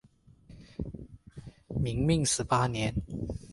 [1.79, 2.91] 明命十八年。